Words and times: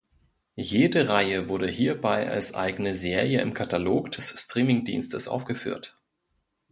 Jede 0.55 1.09
Reihe 1.09 1.47
wurde 1.47 1.67
hierbei 1.69 2.27
als 2.27 2.55
eigene 2.55 2.95
Serie 2.95 3.39
im 3.41 3.53
Katalog 3.53 4.09
des 4.09 4.31
Streamingdienstes 4.31 5.27
aufgeführt. 5.27 5.95